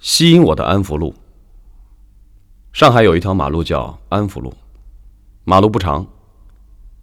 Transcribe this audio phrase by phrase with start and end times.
[0.00, 1.14] 吸引我的安福路。
[2.72, 4.54] 上海有一条马路叫安福路，
[5.44, 6.06] 马路不长，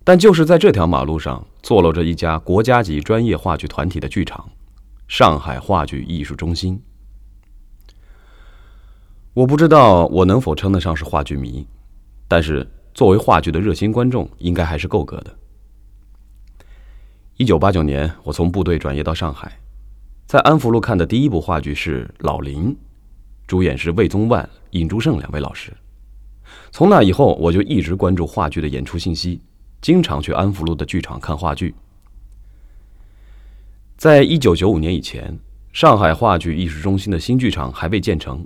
[0.03, 4.49] 但就是在这条马路上，坐落着一家国家级专业话剧团体的剧场——
[5.07, 6.81] 上海话剧艺术中心。
[9.35, 11.67] 我不知道我能否称得上是话剧迷，
[12.27, 15.37] 但是作为话剧的热心观众，应该还是够格的。
[17.35, 19.59] 一九八九年，我从部队转业到上海，
[20.25, 22.73] 在安福路看的第一部话剧是《老林》。
[23.47, 25.73] 主演是魏宗万、尹竹胜两位老师。
[26.69, 29.41] 从那以后，我就一直关注话剧的演出信息，
[29.81, 31.73] 经常去安福路的剧场看话剧。
[33.95, 35.37] 在一九九五年以前，
[35.71, 38.45] 上海话剧艺术中心的新剧场还未建成，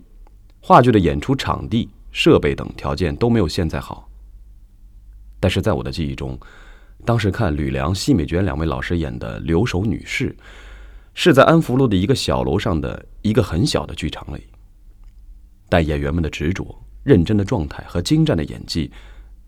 [0.62, 4.08] 话剧的演出场地、设备等条件都没有现在好。
[5.40, 6.40] 但是在我的记忆中，
[7.04, 10.30] 当时看吕梁、奚美娟两位老师演的《留守女士》，
[11.16, 14.46] 是在安福路的一个小楼上的一个很小的剧场里。
[15.72, 16.68] 但演员们的执着、
[17.02, 18.92] 认真的状态和精湛的演技，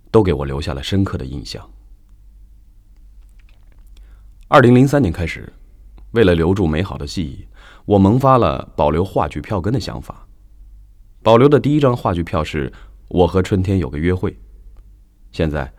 [0.09, 1.69] 都给我留下了深刻的印象。
[4.47, 5.51] 二零零三年开始，
[6.11, 7.45] 为了留住美好的记忆，
[7.83, 10.25] 我萌发了保留话剧票根的想法。
[11.21, 12.69] 保留的第一张话剧票是
[13.09, 14.31] 《我和春天有个约会》。
[15.33, 15.69] 现在，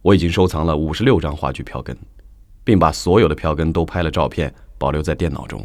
[0.00, 1.94] 我已经收藏了五十六张话剧票根，
[2.64, 5.62] 并把所有的票根都拍了照片，保留在电脑中。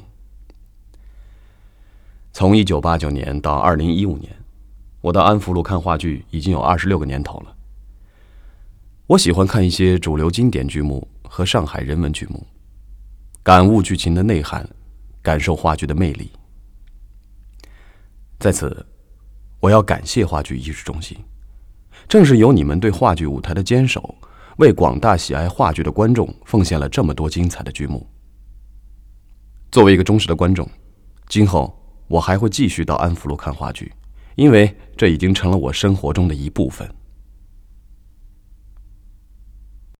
[2.36, 4.30] 从一九八九年到二零一五年，
[5.00, 7.55] 我到安福路看话剧已经有二十六个年头了。
[9.08, 12.45] 我喜欢看一些主流经典剧目和上海人文剧目，
[13.41, 14.69] 感悟剧情的内涵，
[15.22, 16.30] 感受话剧的魅力。
[18.38, 18.86] 在此，
[19.61, 21.17] 我要感谢话剧艺术中心，
[22.06, 24.13] 正是有你们对话剧舞台的坚守，
[24.58, 28.06] 为广大喜爱话剧的观众奉献了这么多精彩的剧目。
[29.72, 30.69] 作为一个忠实的观众，
[31.30, 31.73] 今后。
[32.08, 33.92] 我还会继续到安福路看话剧，
[34.36, 36.89] 因为这已经成了我生活中的一部分。